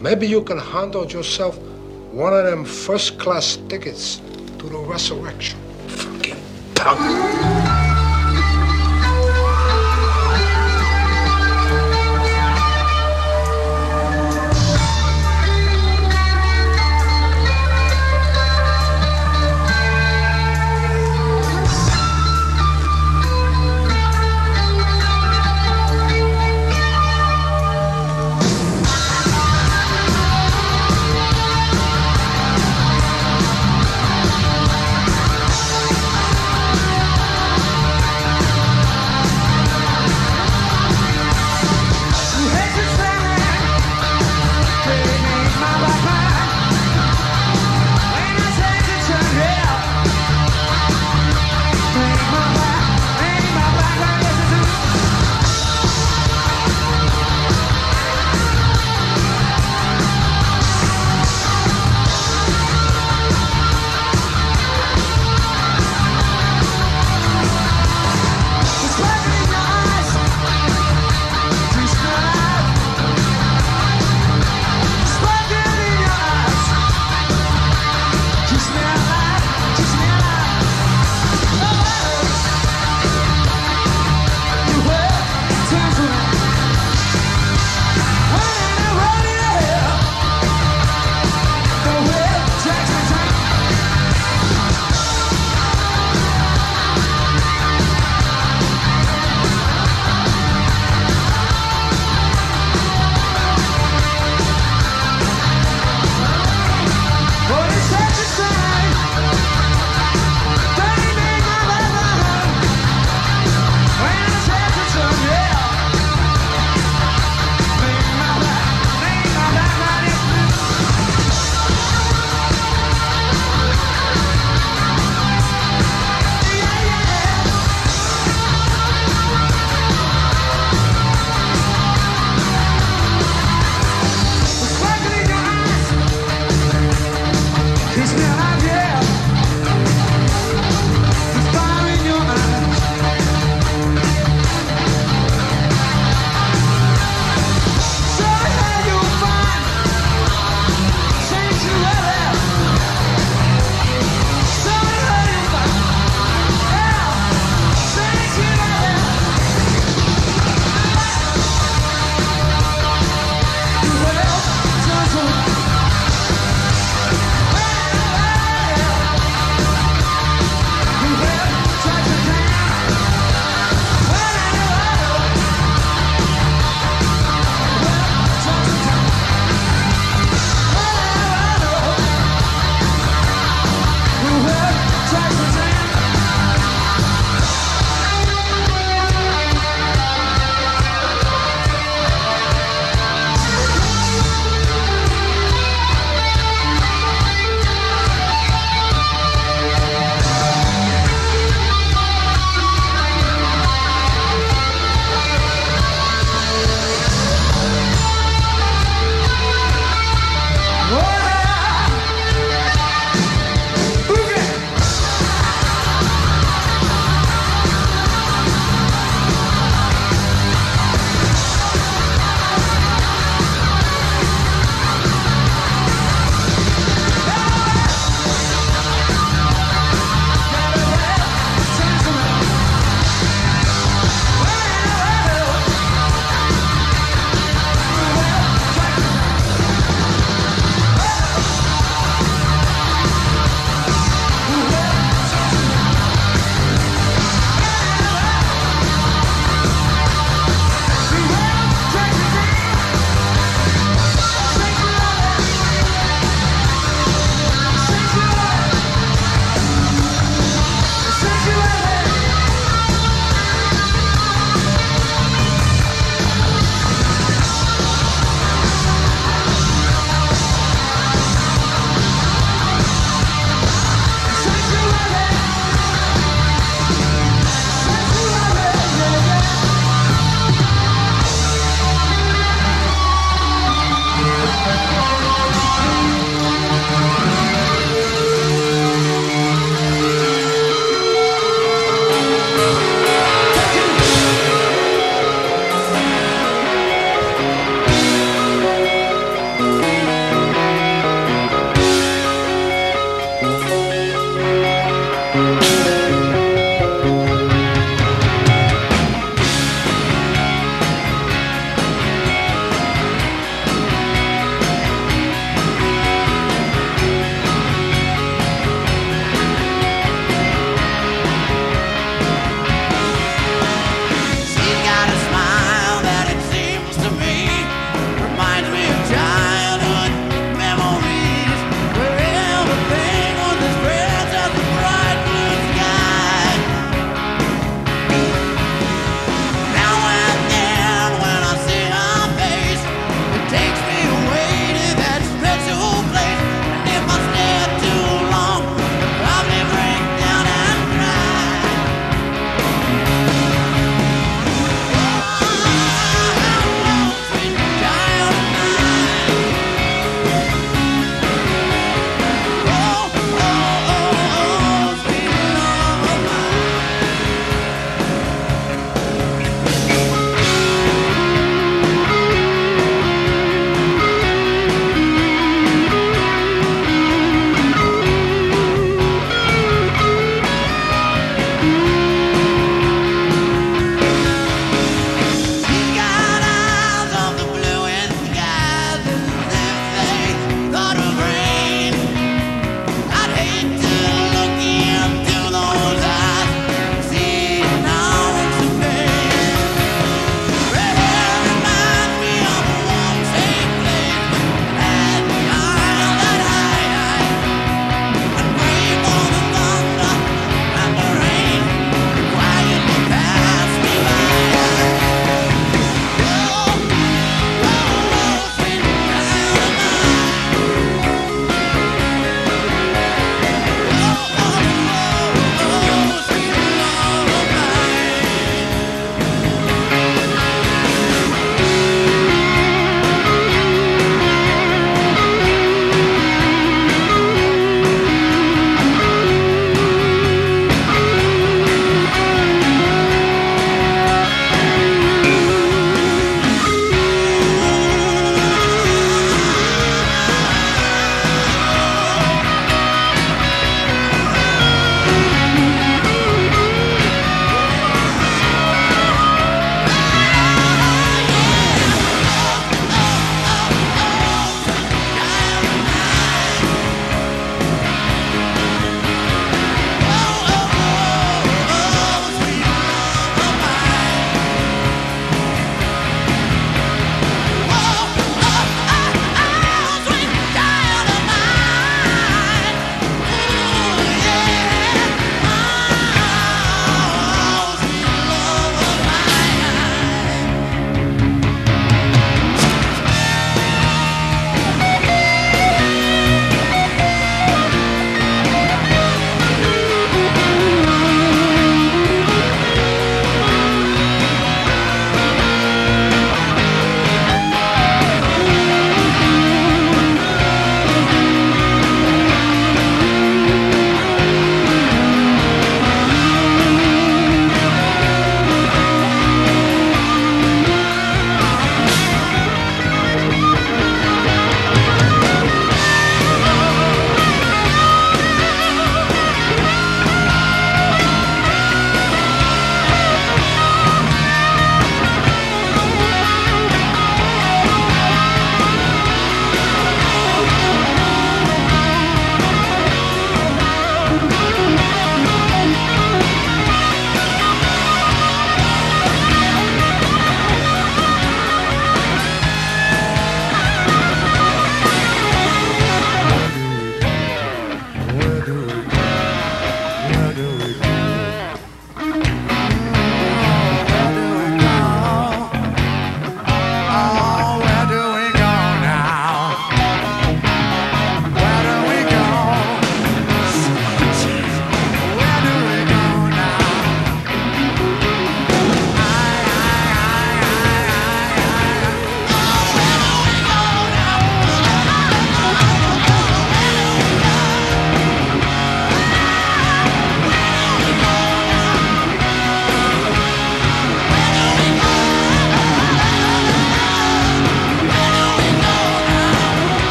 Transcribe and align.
Maybe 0.00 0.28
you 0.28 0.42
can 0.42 0.58
handle 0.58 1.06
yourself 1.06 1.58
one 2.12 2.32
of 2.32 2.44
them 2.44 2.64
first 2.64 3.18
class 3.18 3.58
tickets 3.68 4.20
to 4.58 4.68
the 4.68 4.78
resurrection. 4.78 5.58
Fucking 5.88 6.36
punk. 6.76 7.57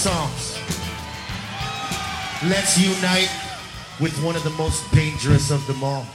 songs. 0.00 0.56
Let's 2.48 2.78
unite 2.78 3.28
with 4.00 4.16
one 4.24 4.34
of 4.34 4.42
the 4.44 4.50
most 4.56 4.90
dangerous 4.92 5.50
of 5.50 5.66
them 5.66 5.84
all. 5.84 6.06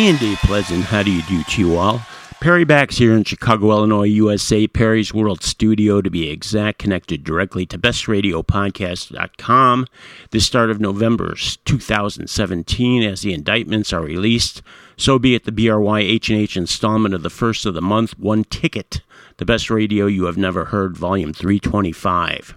And 0.00 0.20
a 0.22 0.36
pleasant 0.36 0.84
how 0.84 1.02
do 1.02 1.10
you 1.10 1.20
do 1.24 1.44
to 1.44 1.60
you 1.60 1.76
all. 1.76 2.00
Perry 2.40 2.64
Backs 2.64 2.96
here 2.96 3.12
in 3.12 3.22
Chicago, 3.22 3.70
Illinois, 3.70 4.04
USA, 4.04 4.66
Perry's 4.66 5.12
World 5.12 5.42
Studio 5.42 6.00
to 6.00 6.08
be 6.08 6.30
exact, 6.30 6.78
connected 6.78 7.22
directly 7.22 7.66
to 7.66 7.78
bestradiopodcast.com. 7.78 9.86
The 10.30 10.40
start 10.40 10.70
of 10.70 10.80
November 10.80 11.34
2017 11.34 13.02
as 13.02 13.20
the 13.20 13.34
indictments 13.34 13.92
are 13.92 14.00
released. 14.00 14.62
So 14.96 15.18
be 15.18 15.34
it 15.34 15.44
the 15.44 15.52
BRY 15.52 16.00
H&H 16.00 16.56
installment 16.56 17.14
of 17.14 17.22
the 17.22 17.28
first 17.28 17.66
of 17.66 17.74
the 17.74 17.82
month, 17.82 18.18
one 18.18 18.44
ticket, 18.44 19.02
the 19.36 19.44
best 19.44 19.68
radio 19.68 20.06
you 20.06 20.24
have 20.24 20.38
never 20.38 20.64
heard, 20.64 20.96
volume 20.96 21.34
325. 21.34 22.54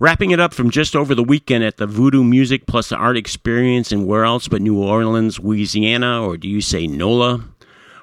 Wrapping 0.00 0.30
it 0.30 0.40
up 0.40 0.54
from 0.54 0.70
just 0.70 0.96
over 0.96 1.14
the 1.14 1.22
weekend 1.22 1.62
at 1.62 1.76
the 1.76 1.86
Voodoo 1.86 2.24
Music 2.24 2.64
plus 2.64 2.88
the 2.88 2.96
Art 2.96 3.18
Experience 3.18 3.92
in 3.92 4.06
where 4.06 4.24
else 4.24 4.48
but 4.48 4.62
New 4.62 4.82
Orleans, 4.82 5.38
Louisiana, 5.38 6.26
or 6.26 6.38
do 6.38 6.48
you 6.48 6.62
say 6.62 6.86
NOLA? 6.86 7.44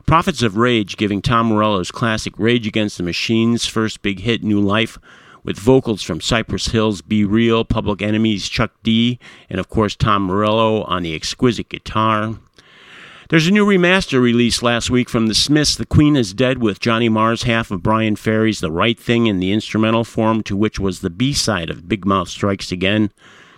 Prophets 0.06 0.44
of 0.44 0.58
Rage 0.58 0.96
giving 0.96 1.24
Tom 1.24 1.48
Morello's 1.48 1.90
classic 1.90 2.36
Rage 2.38 2.68
Against 2.68 2.98
the 2.98 3.04
Machine's 3.04 3.66
first 3.66 4.04
big 4.04 4.20
hit, 4.20 4.44
New 4.44 4.62
Life, 4.62 5.00
with 5.44 5.58
vocals 5.58 6.04
from 6.04 6.22
Cypress 6.22 6.68
Hill's 6.68 7.02
B-Real, 7.02 7.66
Public 7.66 8.04
Enemy's, 8.04 8.48
Chuck 8.48 8.74
D, 8.84 9.18
and 9.50 9.60
of 9.60 9.68
course 9.68 9.96
Tom 9.96 10.22
Morello 10.22 10.84
on 10.84 11.02
the 11.02 11.16
exquisite 11.16 11.68
guitar. 11.68 12.36
There's 13.30 13.48
a 13.48 13.52
new 13.52 13.66
remaster 13.66 14.22
released 14.22 14.64
last 14.64 14.90
week 14.90 15.10
from 15.10 15.28
The 15.28 15.36
Smiths, 15.36 15.76
The 15.76 15.86
Queen 15.86 16.16
is 16.16 16.34
Dead, 16.34 16.60
with 16.60 16.80
Johnny 16.80 17.10
Marr's 17.10 17.44
half 17.44 17.72
of 17.72 17.84
Bryan 17.84 18.16
Ferry's 18.16 18.62
The 18.62 18.72
Right 18.72 18.98
Thing 18.98 19.28
in 19.28 19.40
the 19.40 19.52
instrumental 19.52 20.06
form, 20.06 20.44
to 20.44 20.56
which 20.56 20.80
was 20.80 21.02
the 21.02 21.10
B 21.10 21.34
side 21.34 21.70
of 21.70 21.90
Big 21.90 22.06
Mouth 22.06 22.30
Strikes 22.30 22.72
Again, 22.72 23.12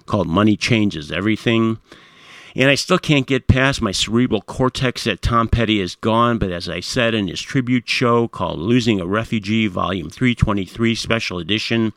called 0.07 0.27
Money 0.27 0.57
Changes 0.57 1.11
Everything. 1.11 1.77
And 2.55 2.67
I 2.67 2.73
still 2.73 2.97
can't 2.97 3.27
get 3.27 3.47
past 3.47 3.79
my 3.79 3.91
cerebral 3.91 4.41
cortex 4.41 5.03
that 5.03 5.21
Tom 5.21 5.47
Petty 5.47 5.79
is 5.79 5.93
gone, 5.93 6.39
but 6.39 6.51
as 6.51 6.67
I 6.67 6.79
said 6.79 7.13
in 7.13 7.27
his 7.27 7.39
tribute 7.39 7.87
show 7.87 8.27
called 8.27 8.57
Losing 8.57 8.99
a 8.99 9.05
Refugee, 9.05 9.67
Volume 9.67 10.09
323, 10.09 10.95
Special 10.95 11.37
Edition, 11.37 11.93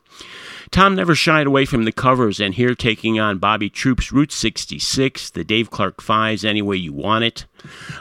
Tom 0.73 0.95
never 0.95 1.15
shied 1.15 1.47
away 1.47 1.67
from 1.67 1.85
the 1.85 1.93
covers, 1.93 2.41
and 2.41 2.55
here 2.55 2.75
taking 2.75 3.21
on 3.21 3.37
Bobby 3.37 3.69
Troup's 3.69 4.11
Route 4.11 4.33
66, 4.33 5.29
the 5.29 5.45
Dave 5.45 5.71
Clark 5.71 6.01
Fives, 6.01 6.47
Any 6.47 6.63
Way 6.63 6.77
You 6.77 6.95
Want 6.95 7.25
It. 7.25 7.45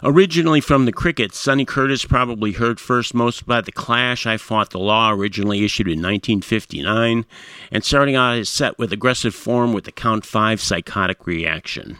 Originally 0.01 0.61
from 0.61 0.85
the 0.85 0.93
Crickets, 0.93 1.37
Sonny 1.37 1.65
Curtis 1.65 2.05
probably 2.05 2.53
heard 2.53 2.79
first 2.79 3.13
most 3.13 3.45
by 3.45 3.59
The 3.59 3.73
Clash, 3.73 4.25
I 4.25 4.37
Fought 4.37 4.69
the 4.69 4.79
Law, 4.79 5.11
originally 5.11 5.65
issued 5.65 5.87
in 5.87 5.99
1959, 5.99 7.25
and 7.71 7.83
starting 7.83 8.15
out 8.15 8.37
his 8.37 8.47
set 8.47 8.79
with 8.79 8.93
aggressive 8.93 9.35
form 9.35 9.73
with 9.73 9.83
the 9.83 9.91
Count 9.91 10.25
5 10.25 10.61
Psychotic 10.61 11.27
Reaction. 11.27 11.97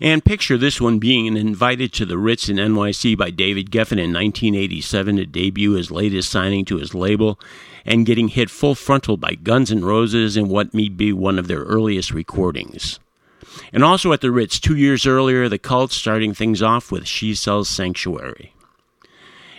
And 0.00 0.24
picture 0.24 0.58
this 0.58 0.80
one 0.80 0.98
being 0.98 1.36
invited 1.36 1.92
to 1.94 2.04
the 2.04 2.18
Ritz 2.18 2.48
in 2.48 2.56
NYC 2.56 3.16
by 3.16 3.30
David 3.30 3.70
Geffen 3.70 3.92
in 3.92 4.12
1987 4.12 5.16
to 5.16 5.26
debut 5.26 5.72
his 5.72 5.90
latest 5.90 6.30
signing 6.30 6.64
to 6.66 6.76
his 6.76 6.94
label, 6.94 7.40
and 7.84 8.04
getting 8.04 8.28
hit 8.28 8.50
full 8.50 8.74
frontal 8.74 9.16
by 9.16 9.34
Guns 9.34 9.72
N' 9.72 9.84
Roses 9.84 10.36
in 10.36 10.48
what 10.48 10.74
may 10.74 10.88
be 10.88 11.12
one 11.12 11.38
of 11.38 11.48
their 11.48 11.62
earliest 11.62 12.10
recordings. 12.10 12.98
And 13.72 13.82
also 13.82 14.12
at 14.12 14.20
the 14.20 14.30
Ritz 14.30 14.60
two 14.60 14.76
years 14.76 15.06
earlier, 15.06 15.48
the 15.48 15.58
cult 15.58 15.92
starting 15.92 16.34
things 16.34 16.62
off 16.62 16.92
with 16.92 17.06
She 17.06 17.34
Sells 17.34 17.68
Sanctuary. 17.68 18.52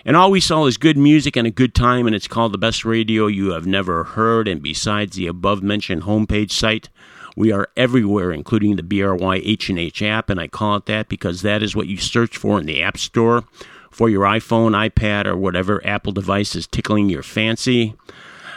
And 0.05 0.15
all 0.15 0.31
we 0.31 0.39
saw 0.39 0.65
is 0.67 0.77
good 0.77 0.97
music 0.97 1.35
and 1.35 1.47
a 1.47 1.51
good 1.51 1.73
time, 1.73 2.05
and 2.05 2.15
it's 2.15 2.27
called 2.27 2.53
the 2.53 2.57
best 2.57 2.85
radio 2.85 3.27
you 3.27 3.51
have 3.51 3.65
never 3.65 4.03
heard. 4.03 4.47
And 4.47 4.61
besides 4.61 5.15
the 5.15 5.27
above 5.27 5.61
mentioned 5.63 6.03
homepage 6.03 6.51
site, 6.51 6.89
we 7.37 7.51
are 7.51 7.69
everywhere, 7.77 8.31
including 8.31 8.77
the 8.77 8.83
BRY 8.83 9.35
H&H 9.43 10.01
app, 10.01 10.31
and 10.31 10.39
I 10.39 10.47
call 10.47 10.77
it 10.77 10.87
that 10.87 11.07
because 11.07 11.43
that 11.43 11.61
is 11.61 11.75
what 11.75 11.85
you 11.85 11.97
search 11.97 12.35
for 12.35 12.59
in 12.59 12.65
the 12.65 12.81
App 12.81 12.97
Store 12.97 13.43
for 13.91 14.09
your 14.09 14.23
iPhone, 14.23 14.71
iPad, 14.71 15.27
or 15.27 15.37
whatever 15.37 15.85
Apple 15.85 16.11
device 16.11 16.55
is 16.55 16.65
tickling 16.65 17.09
your 17.09 17.21
fancy. 17.21 17.93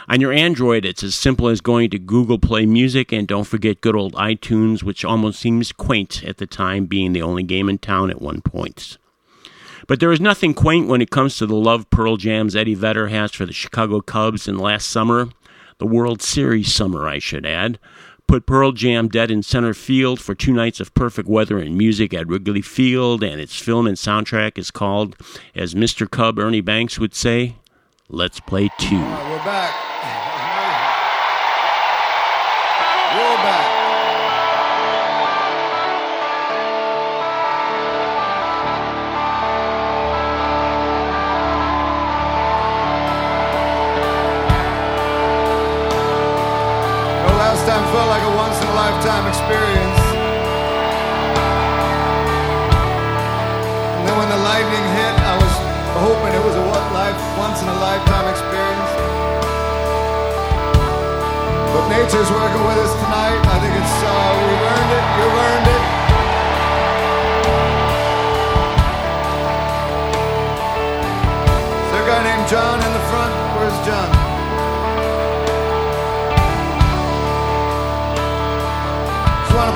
On 0.09 0.19
your 0.19 0.33
Android, 0.33 0.83
it's 0.83 1.03
as 1.03 1.13
simple 1.13 1.47
as 1.47 1.61
going 1.61 1.91
to 1.91 1.99
Google 1.99 2.39
Play 2.39 2.65
Music, 2.65 3.11
and 3.11 3.27
don't 3.27 3.45
forget 3.45 3.81
good 3.81 3.95
old 3.95 4.13
iTunes, 4.13 4.81
which 4.81 5.05
almost 5.05 5.39
seems 5.39 5.71
quaint 5.71 6.23
at 6.23 6.37
the 6.37 6.47
time, 6.47 6.87
being 6.87 7.13
the 7.13 7.21
only 7.21 7.43
game 7.43 7.69
in 7.69 7.77
town 7.77 8.09
at 8.09 8.19
one 8.19 8.41
point. 8.41 8.97
But 9.85 9.99
there 9.99 10.11
is 10.11 10.19
nothing 10.19 10.55
quaint 10.55 10.87
when 10.87 11.03
it 11.03 11.11
comes 11.11 11.37
to 11.37 11.45
the 11.45 11.55
love 11.55 11.87
Pearl 11.91 12.17
Jam's 12.17 12.55
Eddie 12.55 12.73
Vedder 12.73 13.09
has 13.09 13.31
for 13.31 13.45
the 13.45 13.53
Chicago 13.53 14.01
Cubs 14.01 14.47
in 14.47 14.57
last 14.57 14.89
summer, 14.89 15.29
the 15.77 15.85
World 15.85 16.23
Series 16.23 16.73
summer, 16.73 17.07
I 17.07 17.19
should 17.19 17.45
add. 17.45 17.77
Put 18.31 18.45
Pearl 18.45 18.71
Jam 18.71 19.09
dead 19.09 19.29
in 19.29 19.43
center 19.43 19.73
field 19.73 20.21
for 20.21 20.33
two 20.33 20.53
nights 20.53 20.79
of 20.79 20.93
perfect 20.93 21.27
weather 21.27 21.57
and 21.59 21.77
music 21.77 22.13
at 22.13 22.29
Wrigley 22.29 22.61
Field, 22.61 23.25
and 23.25 23.41
its 23.41 23.57
film 23.59 23.85
and 23.85 23.97
soundtrack 23.97 24.57
is 24.57 24.71
called, 24.71 25.17
as 25.53 25.73
Mr. 25.73 26.09
Cub 26.09 26.39
Ernie 26.39 26.61
Banks 26.61 26.97
would 26.97 27.13
say, 27.13 27.57
Let's 28.07 28.39
Play 28.39 28.69
Two. 28.77 29.01
Right, 29.01 29.31
we're 29.31 29.37
back. 29.43 29.75
We're 33.17 33.43
back. 33.43 33.80
Felt 48.01 48.17
like 48.17 48.25
a 48.33 48.35
once 48.35 48.57
in 48.57 48.65
a 48.65 48.73
lifetime 48.73 49.25
experience. 49.29 50.01
And 53.93 54.03
then 54.09 54.15
when 54.17 54.25
the 54.25 54.41
lightning 54.41 54.85
hit, 54.97 55.13
I 55.21 55.37
was 55.37 55.53
hoping 56.01 56.33
it 56.33 56.41
was 56.41 56.55
a 56.57 56.65
once 57.37 57.61
in 57.61 57.69
a 57.69 57.77
lifetime 57.77 58.25
experience. 58.25 58.91
But 61.73 61.83
nature's 61.93 62.31
working 62.33 62.63
with 62.65 62.81
us 62.81 62.93
tonight. 63.05 63.37
I 63.37 63.57
think 63.61 63.73
it's 63.77 63.97
uh, 64.01 64.33
we've 64.49 64.65
earned 64.73 64.91
it. 64.97 65.05
You've 65.21 65.37
earned 65.45 65.67
it. 65.77 65.83
There 71.91 72.01
a 72.01 72.07
guy 72.09 72.21
named 72.25 72.49
John 72.49 72.90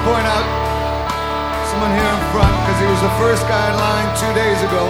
point 0.05 0.27
out 0.29 0.45
someone 1.65 1.89
here 1.97 2.05
in 2.05 2.21
front 2.29 2.53
because 2.61 2.77
he 2.77 2.85
was 2.85 3.01
the 3.01 3.15
first 3.17 3.41
guy 3.49 3.73
in 3.73 3.73
line 3.73 4.05
two 4.13 4.33
days 4.37 4.61
ago, 4.61 4.85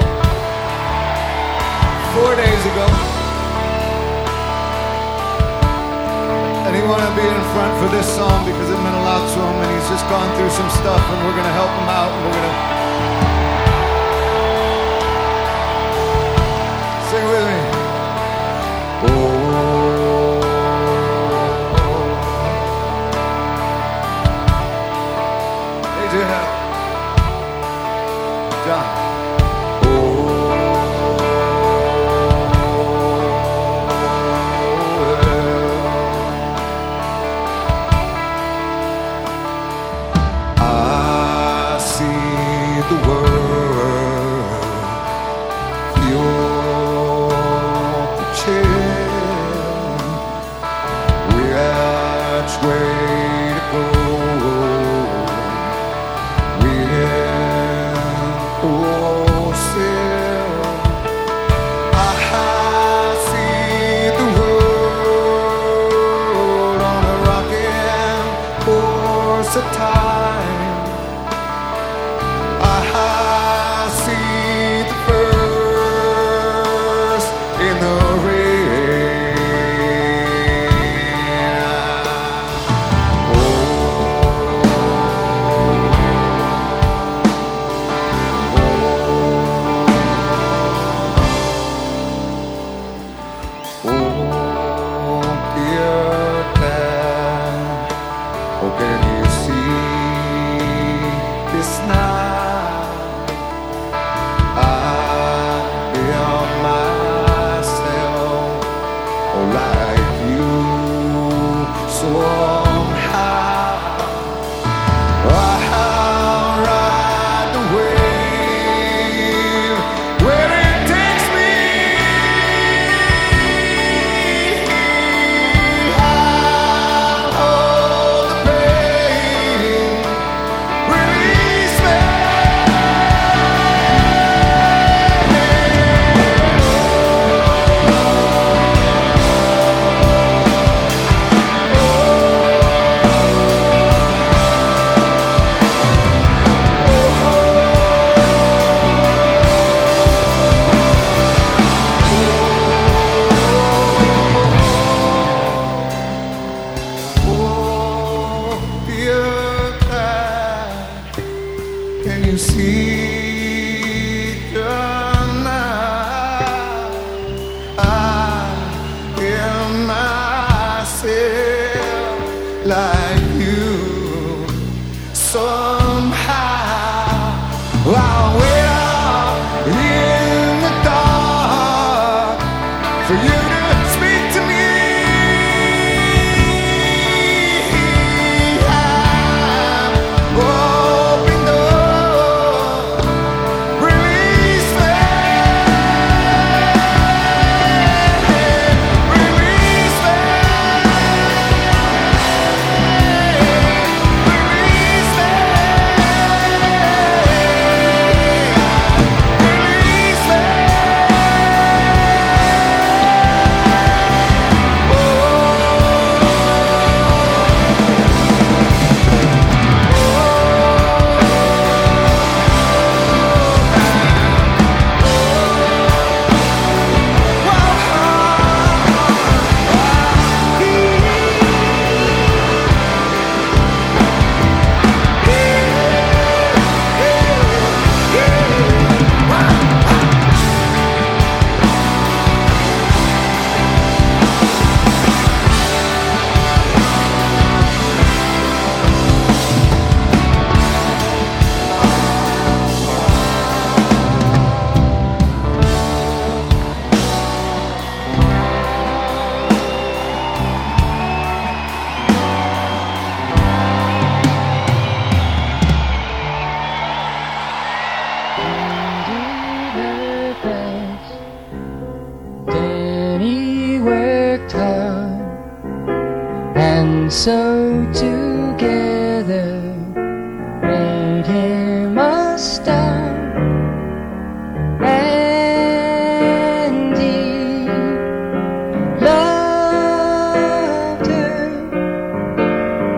four 2.19 2.35
days 2.35 2.61
ago. 2.75 2.87
And 6.67 6.75
he 6.75 6.83
wanted 6.83 7.07
to 7.07 7.15
be 7.15 7.23
in 7.23 7.43
front 7.55 7.71
for 7.79 7.87
this 7.95 8.03
song 8.11 8.43
because 8.43 8.67
it 8.67 8.75
meant 8.83 8.99
a 8.99 9.05
lot 9.07 9.23
to 9.23 9.39
him 9.39 9.55
and 9.63 9.71
he's 9.71 9.87
just 9.87 10.03
gone 10.11 10.27
through 10.35 10.51
some 10.51 10.67
stuff 10.83 10.99
and 10.99 11.17
we're 11.23 11.37
going 11.39 11.47
to 11.47 11.57
help 11.63 11.71
him 11.71 11.87
out 11.87 12.11
and 12.11 12.19
we're 12.27 12.35
going 12.35 12.51
to 12.51 12.84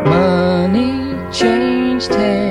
Money 0.10 1.16
changed 1.32 2.14
hands. 2.14 2.47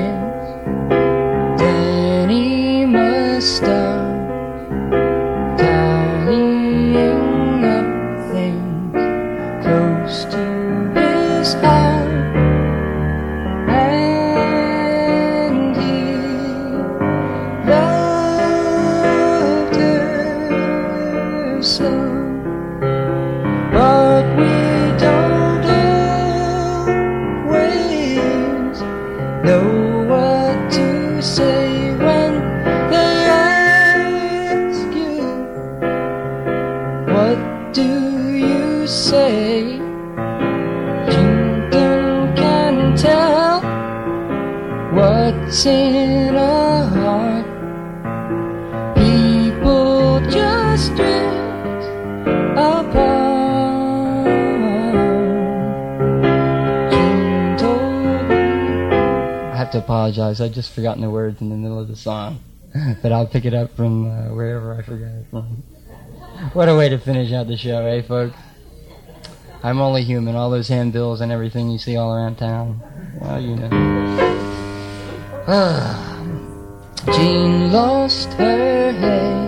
was. 60.39 60.49
I 60.49 60.53
just 60.53 60.73
forgotten 60.73 61.01
the 61.01 61.09
words 61.09 61.41
in 61.41 61.49
the 61.49 61.55
middle 61.55 61.79
of 61.79 61.87
the 61.87 61.95
song, 61.95 62.39
but 63.01 63.11
I'll 63.11 63.27
pick 63.27 63.45
it 63.45 63.53
up 63.53 63.75
from 63.75 64.09
uh, 64.09 64.33
wherever 64.33 64.73
I 64.73 64.81
forgot 64.81 65.11
it 65.11 65.25
from. 65.29 65.63
What 66.53 66.69
a 66.69 66.75
way 66.75 66.87
to 66.89 66.99
finish 66.99 67.31
out 67.31 67.47
the 67.47 67.57
show, 67.57 67.83
eh, 67.87 68.03
folks? 68.03 68.37
I'm 69.63 69.81
only 69.81 70.03
human. 70.03 70.35
All 70.35 70.51
those 70.51 70.67
handbills 70.67 71.19
and 71.19 71.31
everything 71.31 71.71
you 71.71 71.79
see 71.79 71.97
all 71.97 72.13
around 72.13 72.35
town. 72.35 72.79
Well, 73.19 73.41
you 73.41 73.55
know. 73.55 73.69
Jean 77.11 77.71
lost 77.71 78.33
her 78.33 78.91
head. 78.91 79.46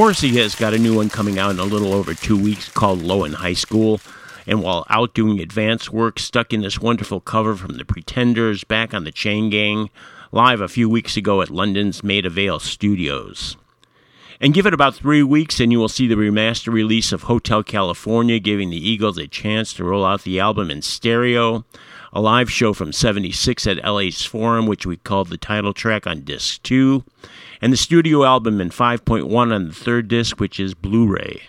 Morrissey 0.00 0.38
has 0.38 0.54
got 0.54 0.72
a 0.72 0.78
new 0.78 0.96
one 0.96 1.10
coming 1.10 1.38
out 1.38 1.50
in 1.50 1.58
a 1.58 1.64
little 1.64 1.92
over 1.92 2.14
two 2.14 2.42
weeks 2.42 2.70
called 2.70 3.02
Low 3.02 3.22
in 3.24 3.34
High 3.34 3.52
School. 3.52 4.00
And 4.46 4.62
while 4.62 4.86
out 4.88 5.12
doing 5.12 5.40
advance 5.40 5.90
work, 5.90 6.18
stuck 6.18 6.54
in 6.54 6.62
this 6.62 6.80
wonderful 6.80 7.20
cover 7.20 7.54
from 7.54 7.76
the 7.76 7.84
Pretenders 7.84 8.64
back 8.64 8.94
on 8.94 9.04
the 9.04 9.12
Chain 9.12 9.50
Gang, 9.50 9.90
live 10.32 10.62
a 10.62 10.68
few 10.68 10.88
weeks 10.88 11.18
ago 11.18 11.42
at 11.42 11.50
London's 11.50 12.02
Maida 12.02 12.30
Vale 12.30 12.60
Studios. 12.60 13.58
And 14.40 14.54
give 14.54 14.64
it 14.64 14.72
about 14.72 14.94
three 14.94 15.22
weeks, 15.22 15.60
and 15.60 15.70
you 15.70 15.78
will 15.78 15.90
see 15.90 16.06
the 16.06 16.14
remaster 16.14 16.72
release 16.72 17.12
of 17.12 17.24
Hotel 17.24 17.62
California, 17.62 18.38
giving 18.38 18.70
the 18.70 18.88
Eagles 18.88 19.18
a 19.18 19.28
chance 19.28 19.74
to 19.74 19.84
roll 19.84 20.06
out 20.06 20.22
the 20.22 20.40
album 20.40 20.70
in 20.70 20.80
stereo. 20.80 21.66
A 22.12 22.20
live 22.20 22.50
show 22.50 22.72
from 22.72 22.92
76 22.92 23.66
at 23.68 23.84
LA's 23.84 24.24
Forum, 24.24 24.66
which 24.66 24.84
we 24.84 24.96
called 24.96 25.28
the 25.28 25.36
title 25.36 25.72
track 25.72 26.08
on 26.08 26.22
disc 26.22 26.60
2. 26.64 27.04
And 27.62 27.72
the 27.72 27.76
studio 27.76 28.24
album 28.24 28.60
in 28.60 28.70
5.1 28.70 29.32
on 29.32 29.68
the 29.68 29.74
third 29.74 30.08
disc, 30.08 30.40
which 30.40 30.58
is 30.58 30.74
Blu 30.74 31.06
ray. 31.06 31.42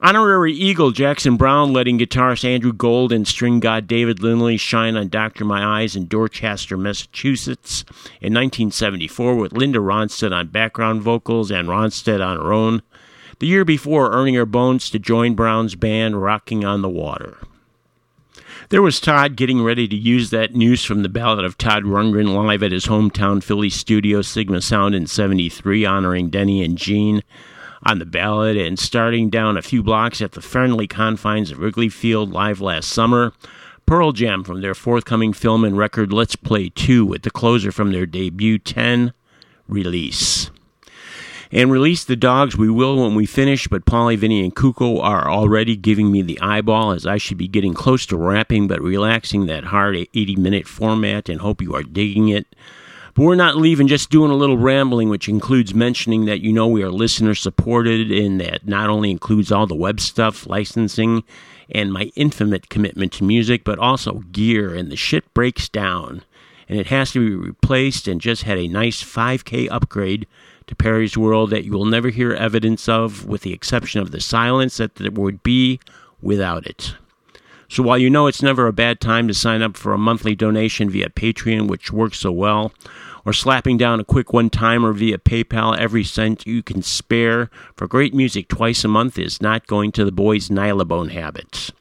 Honorary 0.00 0.52
Eagle 0.52 0.90
Jackson 0.90 1.36
Browne 1.36 1.72
letting 1.72 1.98
guitarist 1.98 2.44
Andrew 2.44 2.72
Gold 2.72 3.12
and 3.12 3.26
string 3.26 3.60
god 3.60 3.86
David 3.86 4.20
Lindley 4.20 4.56
shine 4.56 4.96
on 4.96 5.08
Doctor 5.08 5.44
My 5.44 5.80
Eyes 5.80 5.94
in 5.94 6.08
Dorchester, 6.08 6.76
Massachusetts 6.76 7.84
in 8.20 8.34
1974 8.34 9.36
with 9.36 9.52
Linda 9.52 9.78
Ronstadt 9.78 10.32
on 10.32 10.48
background 10.48 11.02
vocals 11.02 11.52
and 11.52 11.68
Ronstadt 11.68 12.24
on 12.24 12.36
her 12.36 12.52
own. 12.52 12.82
The 13.38 13.46
year 13.46 13.64
before 13.64 14.12
earning 14.12 14.34
her 14.34 14.46
bones 14.46 14.90
to 14.90 14.98
join 14.98 15.34
Browne's 15.34 15.76
band 15.76 16.20
Rocking 16.20 16.64
on 16.64 16.82
the 16.82 16.88
Water. 16.88 17.38
There 18.72 18.80
was 18.80 19.00
Todd 19.00 19.36
getting 19.36 19.62
ready 19.62 19.86
to 19.86 19.94
use 19.94 20.30
that 20.30 20.54
news 20.54 20.82
from 20.82 21.02
the 21.02 21.10
ballad 21.10 21.44
of 21.44 21.58
Todd 21.58 21.82
Rundgren 21.82 22.34
live 22.34 22.62
at 22.62 22.72
his 22.72 22.86
hometown 22.86 23.44
Philly 23.44 23.68
studio 23.68 24.22
Sigma 24.22 24.62
Sound 24.62 24.94
in 24.94 25.06
73 25.06 25.84
honoring 25.84 26.30
Denny 26.30 26.64
and 26.64 26.78
Jean 26.78 27.22
on 27.84 27.98
the 27.98 28.06
ballad 28.06 28.56
and 28.56 28.78
starting 28.78 29.28
down 29.28 29.58
a 29.58 29.62
few 29.62 29.82
blocks 29.82 30.22
at 30.22 30.32
the 30.32 30.40
friendly 30.40 30.86
confines 30.86 31.50
of 31.50 31.58
Wrigley 31.58 31.90
Field 31.90 32.32
live 32.32 32.62
last 32.62 32.88
summer. 32.88 33.34
Pearl 33.84 34.12
Jam 34.12 34.42
from 34.42 34.62
their 34.62 34.74
forthcoming 34.74 35.34
film 35.34 35.64
and 35.64 35.76
record 35.76 36.10
Let's 36.10 36.34
Play 36.34 36.70
2 36.70 37.04
with 37.04 37.24
the 37.24 37.30
closer 37.30 37.72
from 37.72 37.92
their 37.92 38.06
debut 38.06 38.58
10 38.58 39.12
release. 39.68 40.50
And 41.54 41.70
release 41.70 42.02
the 42.02 42.16
dogs 42.16 42.56
we 42.56 42.70
will 42.70 42.96
when 42.96 43.14
we 43.14 43.26
finish, 43.26 43.68
but 43.68 43.84
Polly, 43.84 44.16
Vinny, 44.16 44.42
and 44.42 44.56
Kuko 44.56 45.02
are 45.02 45.30
already 45.30 45.76
giving 45.76 46.10
me 46.10 46.22
the 46.22 46.40
eyeball 46.40 46.92
as 46.92 47.06
I 47.06 47.18
should 47.18 47.36
be 47.36 47.46
getting 47.46 47.74
close 47.74 48.06
to 48.06 48.16
wrapping 48.16 48.68
but 48.68 48.80
relaxing 48.80 49.44
that 49.46 49.64
hard 49.64 49.94
80 49.94 50.36
minute 50.36 50.66
format 50.66 51.28
and 51.28 51.42
hope 51.42 51.60
you 51.60 51.74
are 51.74 51.82
digging 51.82 52.28
it. 52.28 52.46
But 53.14 53.24
we're 53.24 53.34
not 53.34 53.58
leaving 53.58 53.86
just 53.86 54.08
doing 54.08 54.30
a 54.30 54.36
little 54.36 54.56
rambling, 54.56 55.10
which 55.10 55.28
includes 55.28 55.74
mentioning 55.74 56.24
that 56.24 56.40
you 56.40 56.54
know 56.54 56.66
we 56.66 56.82
are 56.82 56.90
listener 56.90 57.34
supported 57.34 58.10
and 58.10 58.40
that 58.40 58.66
not 58.66 58.88
only 58.88 59.10
includes 59.10 59.52
all 59.52 59.66
the 59.66 59.74
web 59.74 60.00
stuff, 60.00 60.46
licensing, 60.46 61.22
and 61.70 61.92
my 61.92 62.10
infinite 62.16 62.70
commitment 62.70 63.12
to 63.12 63.24
music, 63.24 63.64
but 63.64 63.78
also 63.78 64.20
gear, 64.32 64.74
and 64.74 64.90
the 64.90 64.96
shit 64.96 65.34
breaks 65.34 65.68
down. 65.68 66.22
And 66.66 66.80
it 66.80 66.86
has 66.86 67.12
to 67.12 67.20
be 67.20 67.34
replaced 67.34 68.08
and 68.08 68.18
just 68.18 68.44
had 68.44 68.56
a 68.56 68.68
nice 68.68 69.02
5K 69.02 69.68
upgrade 69.70 70.26
to 70.66 70.76
Perry's 70.76 71.16
World 71.16 71.50
that 71.50 71.64
you 71.64 71.72
will 71.72 71.84
never 71.84 72.10
hear 72.10 72.32
evidence 72.32 72.88
of, 72.88 73.26
with 73.26 73.42
the 73.42 73.52
exception 73.52 74.00
of 74.00 74.10
the 74.10 74.20
silence 74.20 74.76
that 74.76 74.96
there 74.96 75.10
would 75.10 75.42
be 75.42 75.80
without 76.20 76.66
it. 76.66 76.94
So 77.68 77.82
while 77.82 77.96
you 77.96 78.10
know 78.10 78.26
it's 78.26 78.42
never 78.42 78.66
a 78.66 78.72
bad 78.72 79.00
time 79.00 79.28
to 79.28 79.34
sign 79.34 79.62
up 79.62 79.76
for 79.76 79.94
a 79.94 79.98
monthly 79.98 80.34
donation 80.34 80.90
via 80.90 81.08
Patreon, 81.08 81.68
which 81.68 81.90
works 81.90 82.18
so 82.18 82.30
well, 82.30 82.72
or 83.24 83.32
slapping 83.32 83.78
down 83.78 83.98
a 83.98 84.04
quick 84.04 84.32
one 84.32 84.50
timer 84.50 84.92
via 84.92 85.16
PayPal, 85.16 85.76
every 85.78 86.04
cent 86.04 86.46
you 86.46 86.62
can 86.62 86.82
spare 86.82 87.50
for 87.74 87.86
great 87.86 88.14
music 88.14 88.48
twice 88.48 88.84
a 88.84 88.88
month 88.88 89.18
is 89.18 89.40
not 89.40 89.66
going 89.66 89.90
to 89.92 90.04
the 90.04 90.12
boys' 90.12 90.48
Nylabone 90.48 91.12
habits. 91.12 91.72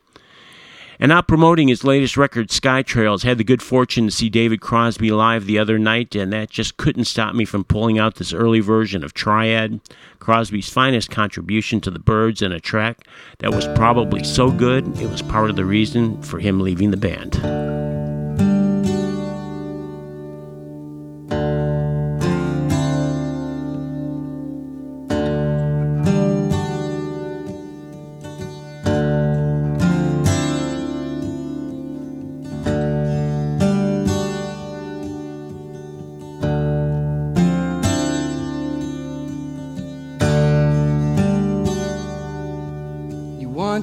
And 1.01 1.09
now 1.09 1.23
promoting 1.23 1.67
his 1.67 1.83
latest 1.83 2.15
record, 2.15 2.51
Sky 2.51 2.83
Trails, 2.83 3.23
had 3.23 3.39
the 3.39 3.43
good 3.43 3.63
fortune 3.63 4.05
to 4.05 4.11
see 4.11 4.29
David 4.29 4.61
Crosby 4.61 5.09
live 5.09 5.47
the 5.47 5.57
other 5.57 5.79
night, 5.79 6.13
and 6.13 6.31
that 6.31 6.51
just 6.51 6.77
couldn't 6.77 7.05
stop 7.05 7.33
me 7.33 7.43
from 7.43 7.63
pulling 7.63 7.97
out 7.97 8.15
this 8.15 8.33
early 8.33 8.59
version 8.59 9.03
of 9.03 9.15
Triad, 9.15 9.81
Crosby's 10.19 10.69
finest 10.69 11.09
contribution 11.09 11.81
to 11.81 11.89
the 11.89 11.97
Byrds, 11.97 12.43
and 12.43 12.53
a 12.53 12.59
track 12.59 13.07
that 13.39 13.51
was 13.51 13.65
probably 13.69 14.23
so 14.23 14.51
good 14.51 14.85
it 14.99 15.09
was 15.09 15.23
part 15.23 15.49
of 15.49 15.55
the 15.55 15.65
reason 15.65 16.21
for 16.21 16.37
him 16.37 16.59
leaving 16.59 16.91
the 16.91 16.97
band. 16.97 17.90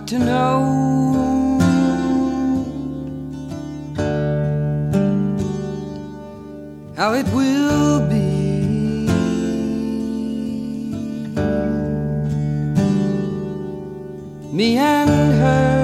To 0.08 0.18
know 0.18 1.58
how 6.96 7.12
it 7.12 7.26
will 7.34 8.00
be. 8.08 9.06
Me 14.50 14.78
and 14.78 15.10
her, 15.10 15.77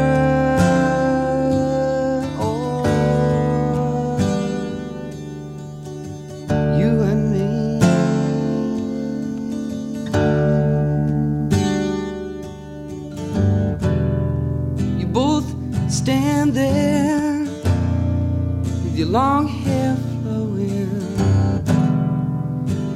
long 19.14 19.46
hair 19.46 19.96
flowing, 20.22 20.90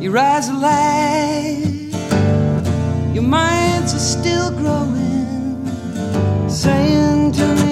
your 0.03 0.19
eyes 0.19 0.49
alight, 0.49 1.63
your 3.15 3.23
minds 3.23 3.95
are 3.95 4.07
still 4.17 4.51
growing, 4.51 5.65
saying 6.49 7.31
to 7.31 7.47
me, 7.63 7.68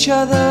each 0.00 0.08
other. 0.08 0.49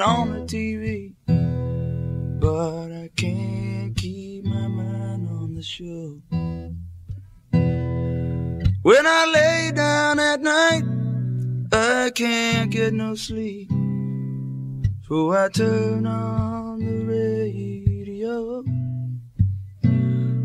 On 0.00 0.32
the 0.32 0.40
TV, 0.46 1.14
but 2.40 2.92
I 2.92 3.10
can't 3.16 3.96
keep 3.96 4.44
my 4.44 4.66
mind 4.66 5.28
on 5.28 5.54
the 5.54 5.62
show. 5.62 6.20
When 8.82 9.06
I 9.06 9.26
lay 9.34 9.72
down 9.74 10.18
at 10.18 10.40
night, 10.40 10.84
I 11.72 12.10
can't 12.14 12.70
get 12.70 12.94
no 12.94 13.14
sleep, 13.14 13.70
so 15.06 15.32
I 15.32 15.48
turn 15.48 16.06
on 16.06 16.78
the 16.78 17.04
radio. 17.04 18.62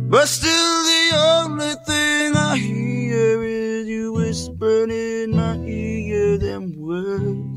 But 0.10 0.28
still, 0.28 0.84
the 0.84 1.12
only 1.16 1.76
thing 1.86 2.36
I 2.36 2.58
hear 2.58 3.44
is 3.44 3.88
you 3.88 4.12
whispering 4.14 4.92
in 4.92 5.32
my 5.32 5.58
ear 5.58 6.38
them 6.38 6.74
words 6.78 7.55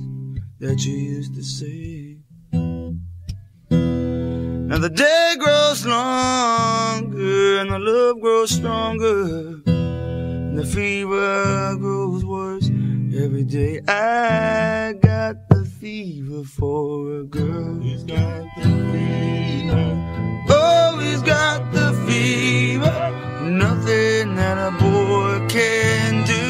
that 0.60 0.84
you 0.84 0.92
used 0.92 1.34
to 1.36 1.42
say. 1.42 2.16
Now 3.70 4.78
the 4.78 4.90
day 4.90 5.36
grows 5.38 5.86
longer 5.86 7.58
and 7.60 7.70
the 7.70 7.78
love 7.78 8.20
grows 8.20 8.50
stronger. 8.50 9.60
And 9.66 10.58
the 10.58 10.66
fever 10.66 11.76
grows 11.78 12.24
worse 12.24 12.66
every 12.66 13.44
day. 13.44 13.80
I 13.86 14.94
got 15.00 15.48
the 15.48 15.64
fever 15.64 16.42
for 16.42 17.20
a 17.20 17.24
girl. 17.24 17.78
He's 17.80 18.02
got 18.02 18.44
the 18.56 18.68
fever. 18.92 20.44
Oh, 20.50 20.98
he's 21.00 21.22
got 21.22 21.72
the 21.72 21.92
fever. 22.06 23.12
Nothing 23.44 24.34
that 24.34 24.58
a 24.58 24.72
boy 24.76 25.46
can 25.48 26.26
do. 26.26 26.47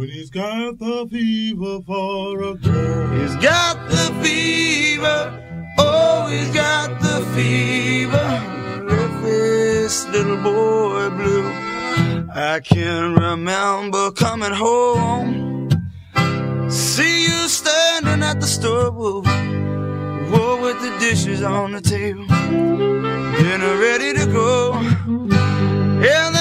When 0.00 0.08
he's 0.08 0.30
got 0.30 0.78
the 0.78 1.06
fever 1.10 1.80
for 1.86 2.42
a 2.42 2.54
girl. 2.54 3.20
He's 3.20 3.36
got 3.36 3.76
the 3.90 4.18
fever. 4.22 5.74
Oh, 5.76 6.26
he's 6.26 6.48
got 6.54 6.98
the 7.02 7.20
fever. 7.34 8.16
Left 8.88 9.22
this 9.22 10.06
little 10.08 10.38
boy 10.38 11.10
blue. 11.10 11.52
I 12.34 12.60
can 12.64 13.14
remember 13.14 14.10
coming 14.12 14.52
home. 14.52 15.68
See 16.70 17.24
you 17.24 17.46
standing 17.48 18.22
at 18.22 18.40
the 18.40 18.46
stove. 18.46 19.26
Whoa, 19.26 20.62
with 20.62 20.80
the 20.80 20.96
dishes 20.98 21.42
on 21.42 21.72
the 21.72 21.80
table. 21.82 22.24
Dinner 22.24 23.76
ready 23.76 24.14
to 24.14 24.24
go. 24.32 24.72
And 24.72 26.39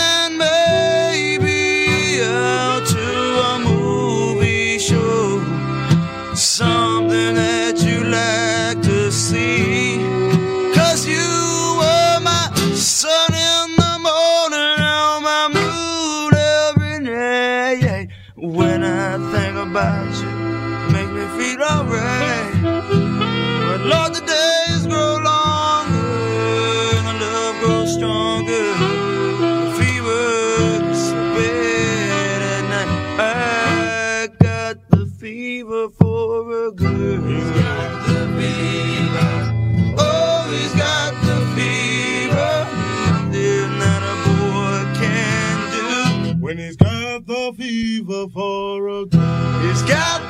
for 48.27 48.89
a 48.89 49.05
girl. 49.05 49.59
He's 49.61 49.81
got 49.83 50.28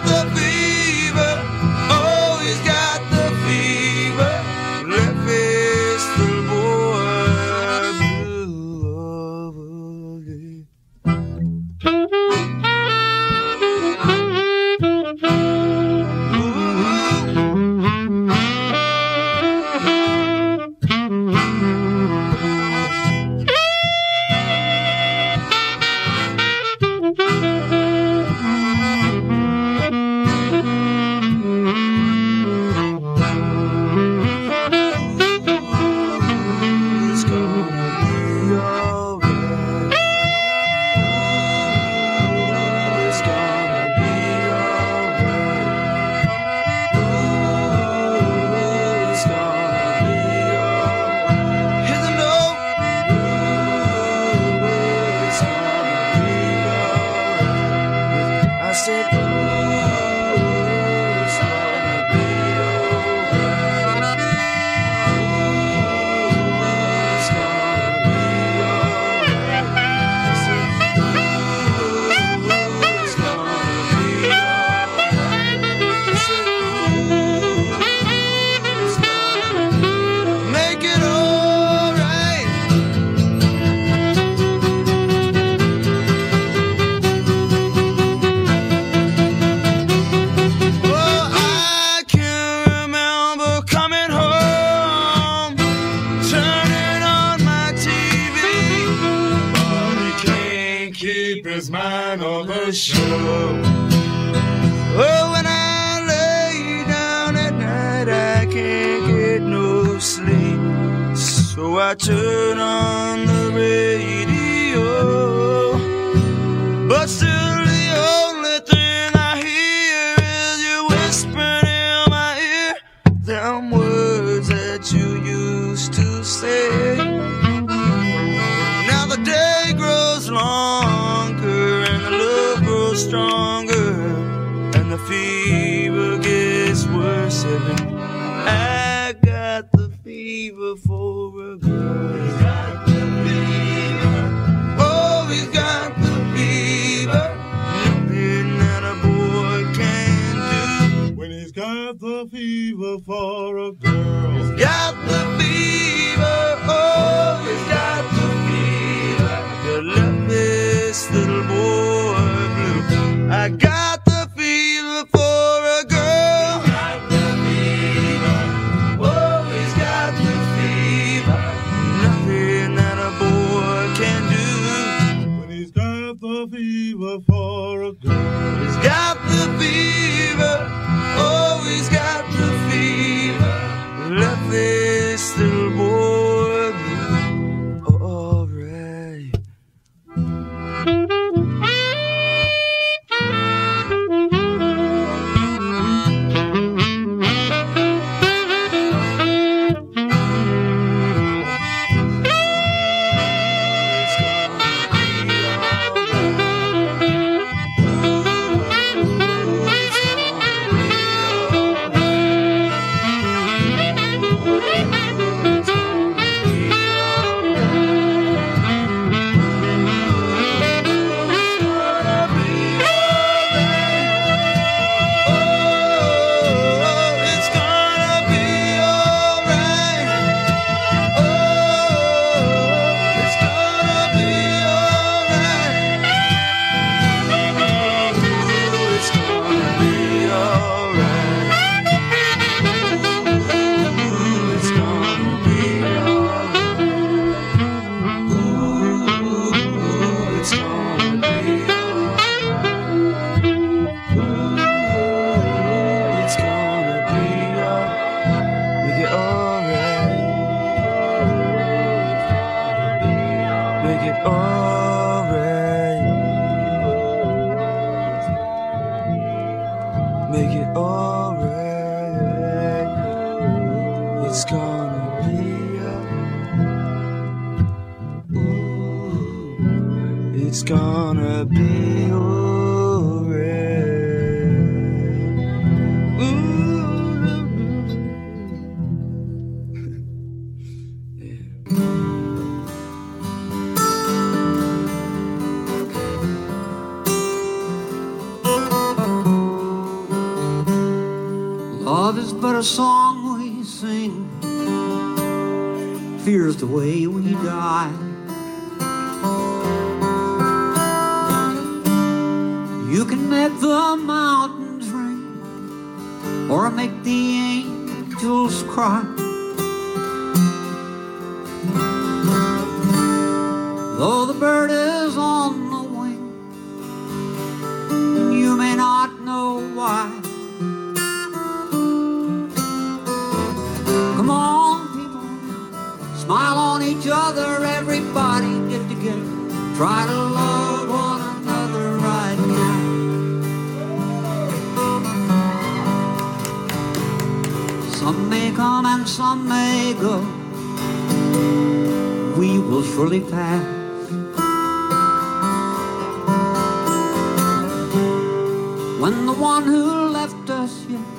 one 359.55 359.63
who 359.63 360.09
left 360.19 360.47
us 360.61 360.73
yet 360.93 361.09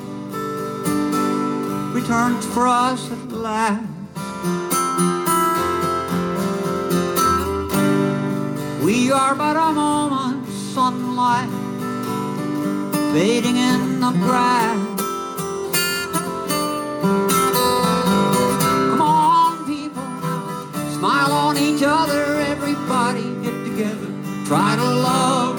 returns 1.98 2.44
for 2.54 2.64
us 2.68 3.00
at 3.10 3.32
last. 3.32 3.88
We 8.86 9.10
are 9.10 9.34
but 9.34 9.56
a 9.66 9.72
moment's 9.72 10.54
sunlight 10.74 11.54
fading 13.12 13.56
in 13.70 13.80
the 14.04 14.12
grass. 14.24 14.80
Come 18.90 19.02
on, 19.02 19.52
people, 19.72 20.08
smile 20.98 21.32
on 21.44 21.54
each 21.58 21.82
other, 21.98 22.22
everybody 22.54 23.26
get 23.44 23.56
together, 23.68 24.08
try 24.46 24.76
to 24.76 24.88
love. 25.08 25.49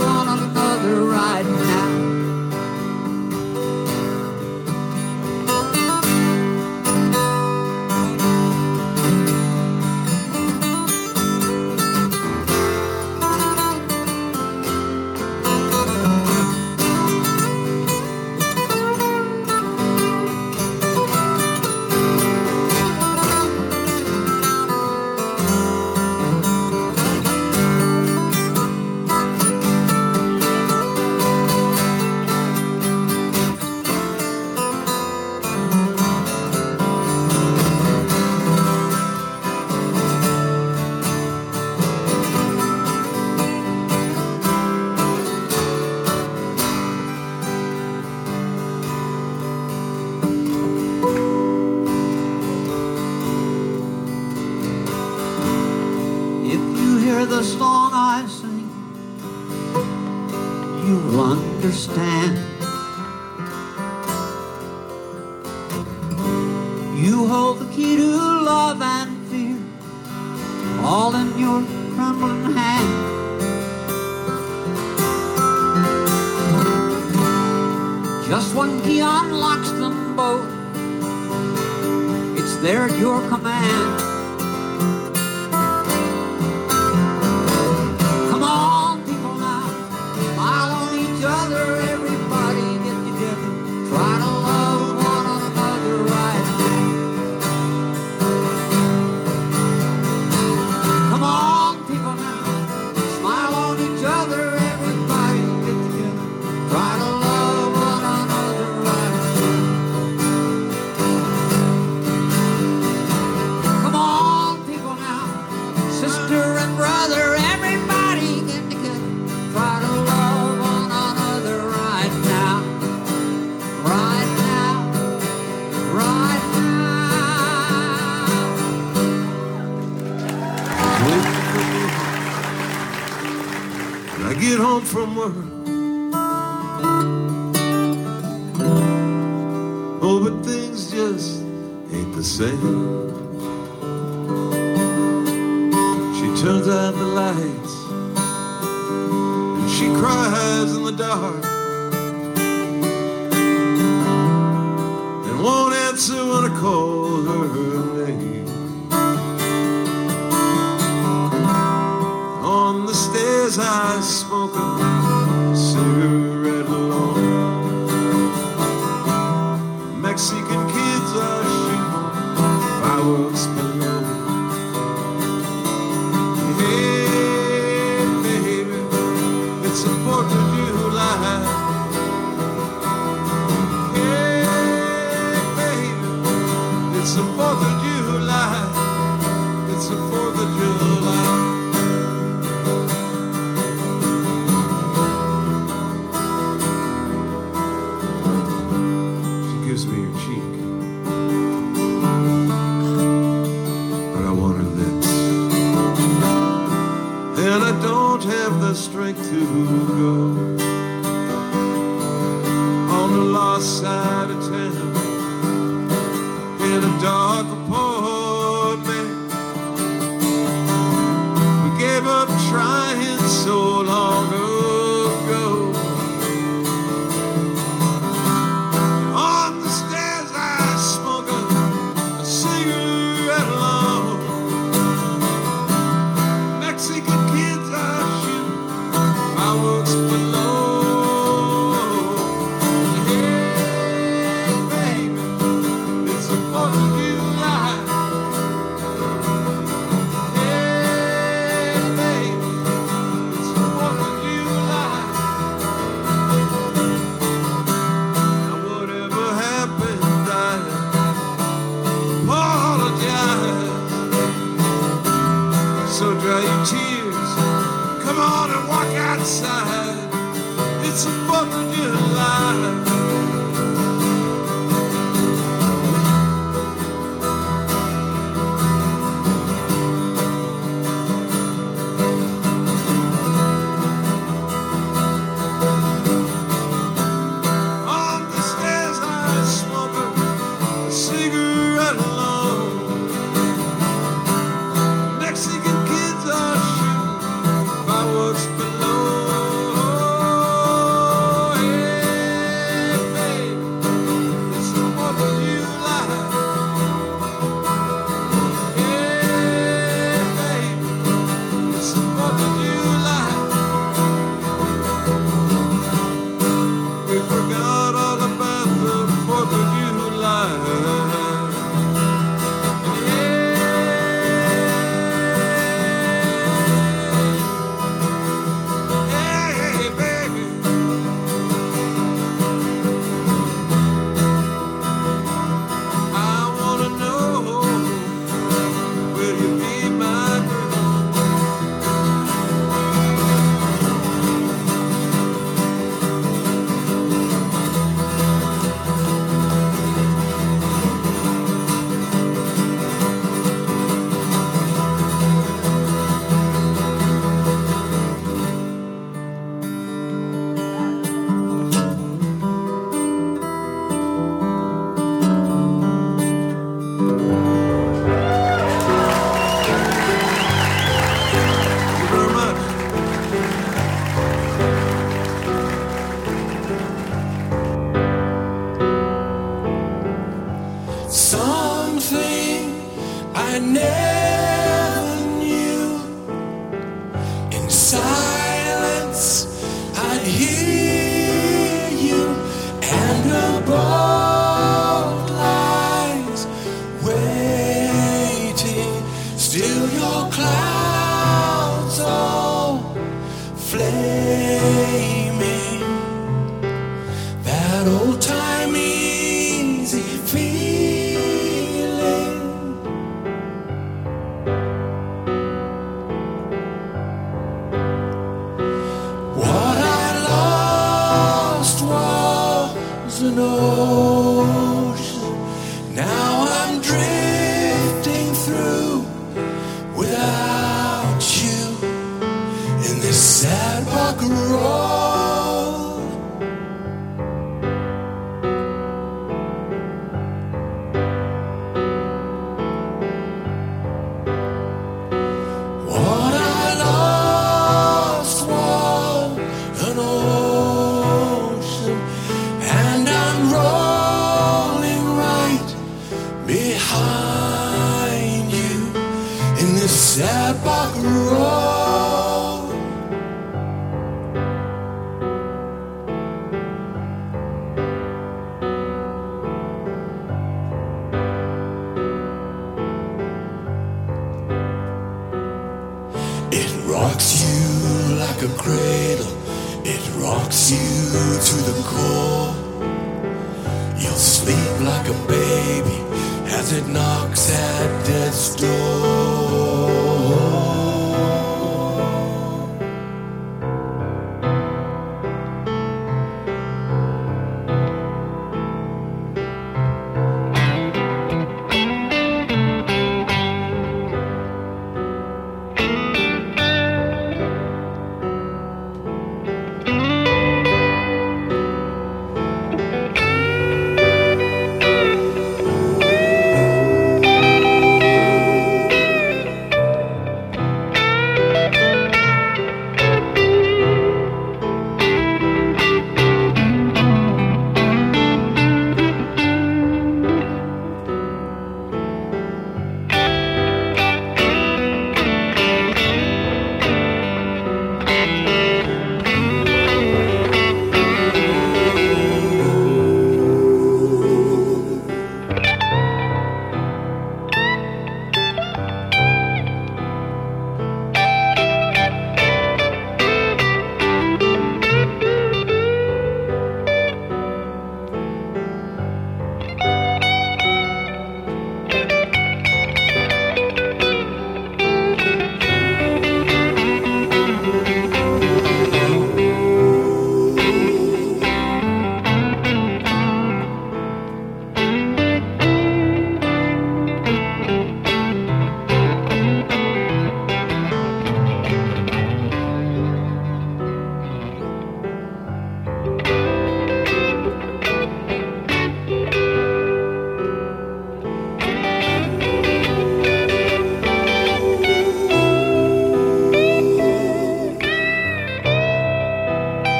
Answer 156.63 157.00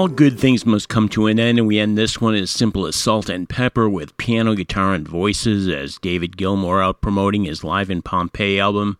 all 0.00 0.08
good 0.08 0.40
things 0.40 0.64
must 0.64 0.88
come 0.88 1.10
to 1.10 1.26
an 1.26 1.38
end, 1.38 1.58
and 1.58 1.68
we 1.68 1.78
end 1.78 1.98
this 1.98 2.22
one 2.22 2.34
as 2.34 2.50
simple 2.50 2.86
as 2.86 2.96
salt 2.96 3.28
and 3.28 3.46
pepper 3.46 3.86
with 3.86 4.16
piano, 4.16 4.54
guitar, 4.54 4.94
and 4.94 5.06
voices 5.06 5.68
as 5.68 5.98
David 5.98 6.38
Gilmour, 6.38 6.82
out 6.82 7.02
promoting 7.02 7.44
his 7.44 7.62
Live 7.62 7.90
in 7.90 8.00
Pompeii 8.00 8.58
album, 8.58 8.96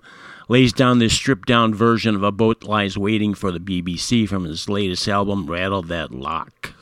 lays 0.50 0.74
down 0.74 0.98
this 0.98 1.14
stripped 1.14 1.48
down 1.48 1.72
version 1.72 2.14
of 2.14 2.22
A 2.22 2.30
Boat 2.30 2.64
Lies 2.64 2.98
Waiting 2.98 3.32
for 3.32 3.50
the 3.50 3.58
BBC 3.58 4.28
from 4.28 4.44
his 4.44 4.68
latest 4.68 5.08
album, 5.08 5.46
Rattle 5.46 5.80
That 5.80 6.12
Lock. 6.12 6.74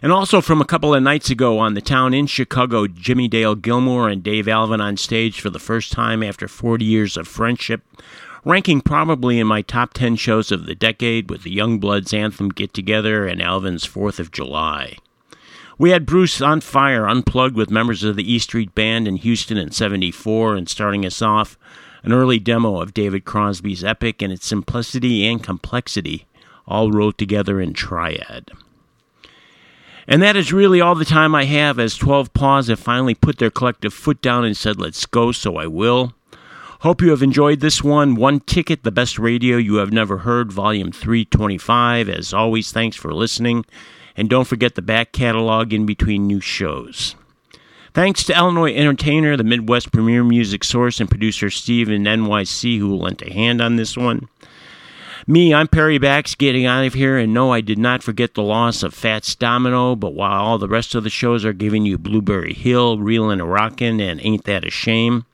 And 0.00 0.12
also 0.12 0.40
from 0.40 0.60
a 0.60 0.64
couple 0.64 0.94
of 0.94 1.02
nights 1.02 1.28
ago 1.28 1.58
on 1.58 1.74
the 1.74 1.80
town 1.80 2.14
in 2.14 2.28
Chicago, 2.28 2.86
Jimmie 2.86 3.26
Dale 3.26 3.56
Gilmore 3.56 4.08
and 4.08 4.22
Dave 4.22 4.46
Alvin 4.46 4.80
on 4.80 4.96
stage 4.96 5.40
for 5.40 5.50
the 5.50 5.58
first 5.58 5.90
time 5.90 6.22
after 6.22 6.46
40 6.46 6.84
years 6.84 7.16
of 7.16 7.26
friendship, 7.26 7.82
ranking 8.44 8.80
probably 8.80 9.38
in 9.38 9.46
my 9.46 9.62
top 9.62 9.94
10 9.94 10.16
shows 10.16 10.50
of 10.50 10.66
the 10.66 10.74
decade 10.74 11.30
with 11.30 11.42
the 11.42 11.56
Youngbloods 11.56 12.12
Anthem 12.12 12.48
Get 12.48 12.74
Together 12.74 13.26
and 13.26 13.40
Alvin's 13.40 13.86
4th 13.86 14.18
of 14.18 14.32
July. 14.32 14.96
We 15.78 15.90
had 15.90 16.06
Bruce 16.06 16.40
on 16.40 16.60
Fire 16.60 17.08
unplugged 17.08 17.56
with 17.56 17.70
members 17.70 18.04
of 18.04 18.16
the 18.16 18.32
E 18.32 18.38
Street 18.38 18.74
Band 18.74 19.08
in 19.08 19.16
Houston 19.16 19.56
in 19.56 19.70
74, 19.70 20.54
and 20.56 20.68
starting 20.68 21.06
us 21.06 21.22
off, 21.22 21.58
an 22.02 22.12
early 22.12 22.38
demo 22.38 22.80
of 22.80 22.94
David 22.94 23.24
Crosby's 23.24 23.84
Epic 23.84 24.22
and 24.22 24.32
its 24.32 24.46
simplicity 24.46 25.26
and 25.26 25.42
complexity, 25.42 26.26
all 26.66 26.90
rolled 26.90 27.18
together 27.18 27.60
in 27.60 27.72
triad. 27.72 28.50
And 30.06 30.20
that 30.20 30.36
is 30.36 30.52
really 30.52 30.80
all 30.80 30.94
the 30.94 31.04
time 31.04 31.34
I 31.34 31.44
have, 31.44 31.78
as 31.78 31.96
12 31.96 32.32
Paws 32.32 32.68
have 32.68 32.80
finally 32.80 33.14
put 33.14 33.38
their 33.38 33.50
collective 33.50 33.94
foot 33.94 34.20
down 34.20 34.44
and 34.44 34.56
said, 34.56 34.80
let's 34.80 35.06
go, 35.06 35.30
so 35.32 35.56
I 35.56 35.68
will. 35.68 36.12
Hope 36.82 37.00
you 37.00 37.10
have 37.10 37.22
enjoyed 37.22 37.60
this 37.60 37.84
one. 37.84 38.16
One 38.16 38.40
Ticket, 38.40 38.82
the 38.82 38.90
best 38.90 39.16
radio 39.16 39.56
you 39.56 39.76
have 39.76 39.92
never 39.92 40.18
heard, 40.18 40.50
volume 40.50 40.90
325. 40.90 42.08
As 42.08 42.34
always, 42.34 42.72
thanks 42.72 42.96
for 42.96 43.14
listening. 43.14 43.64
And 44.16 44.28
don't 44.28 44.48
forget 44.48 44.74
the 44.74 44.82
back 44.82 45.12
catalog 45.12 45.72
in 45.72 45.86
between 45.86 46.26
new 46.26 46.40
shows. 46.40 47.14
Thanks 47.94 48.24
to 48.24 48.36
Illinois 48.36 48.74
Entertainer, 48.74 49.36
the 49.36 49.44
Midwest 49.44 49.92
premier 49.92 50.24
music 50.24 50.64
source, 50.64 50.98
and 50.98 51.08
producer 51.08 51.50
Steve 51.50 51.88
in 51.88 52.02
NYC 52.02 52.80
who 52.80 52.96
lent 52.96 53.22
a 53.22 53.32
hand 53.32 53.60
on 53.60 53.76
this 53.76 53.96
one. 53.96 54.26
Me, 55.24 55.54
I'm 55.54 55.68
Perry 55.68 55.98
Bax 55.98 56.34
getting 56.34 56.66
out 56.66 56.84
of 56.84 56.94
here, 56.94 57.16
and 57.16 57.32
no, 57.32 57.52
I 57.52 57.60
did 57.60 57.78
not 57.78 58.02
forget 58.02 58.34
the 58.34 58.42
loss 58.42 58.82
of 58.82 58.92
Fats 58.92 59.36
Domino, 59.36 59.94
but 59.94 60.14
while 60.14 60.42
all 60.42 60.58
the 60.58 60.66
rest 60.66 60.96
of 60.96 61.04
the 61.04 61.10
shows 61.10 61.44
are 61.44 61.52
giving 61.52 61.86
you 61.86 61.96
Blueberry 61.96 62.54
Hill, 62.54 62.98
Reelin' 62.98 63.40
and 63.40 63.52
Rockin', 63.52 64.00
and 64.00 64.20
Ain't 64.24 64.42
That 64.46 64.66
a 64.66 64.70
Shame, 64.70 65.26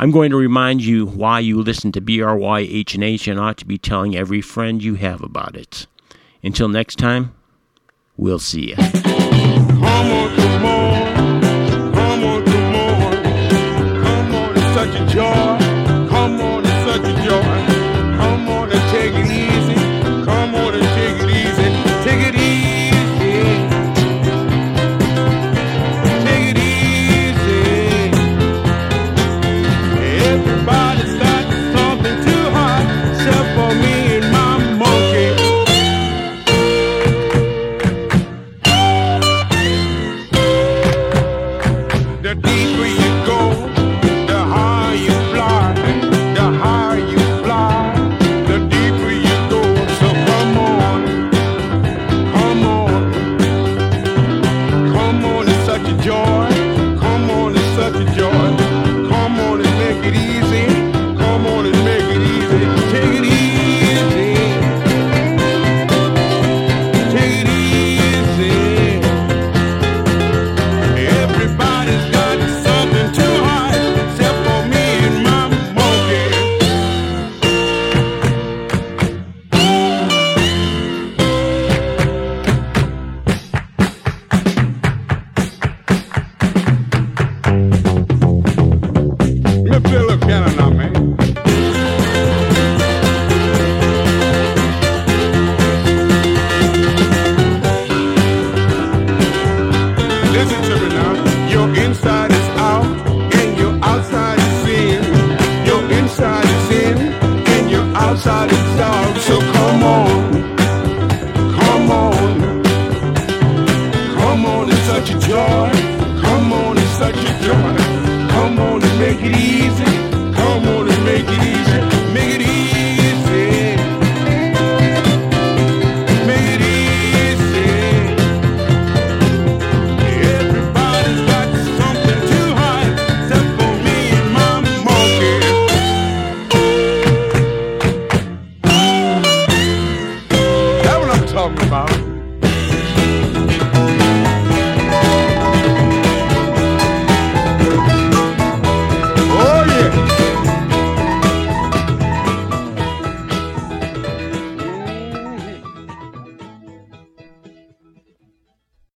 I'm 0.00 0.12
going 0.12 0.30
to 0.30 0.36
remind 0.38 0.82
you 0.82 1.04
why 1.04 1.40
you 1.40 1.60
listen 1.60 1.92
to 1.92 2.00
BRYH 2.00 2.94
and 2.94 3.04
H 3.04 3.28
and 3.28 3.38
ought 3.38 3.58
to 3.58 3.66
be 3.66 3.76
telling 3.76 4.16
every 4.16 4.40
friend 4.40 4.82
you 4.82 4.94
have 4.94 5.22
about 5.22 5.54
it. 5.54 5.86
Until 6.42 6.68
next 6.68 6.96
time, 6.96 7.34
we'll 8.16 8.38
see 8.38 8.70
you. 8.70 9.19